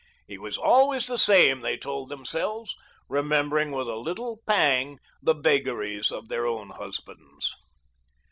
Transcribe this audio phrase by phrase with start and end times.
[0.25, 2.75] He was always the same, they told themselves,
[3.07, 7.55] remembering with a little pang the vagaries of their own husbands.